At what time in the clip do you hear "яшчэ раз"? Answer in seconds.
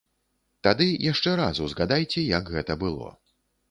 1.11-1.63